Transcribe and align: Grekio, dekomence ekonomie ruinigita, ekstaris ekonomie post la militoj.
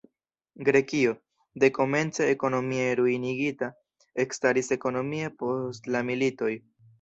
Grekio, 0.67 1.11
dekomence 1.63 2.25
ekonomie 2.35 2.87
ruinigita, 3.01 3.69
ekstaris 4.25 4.73
ekonomie 4.79 5.31
post 5.45 5.93
la 5.97 6.03
militoj. 6.11 6.53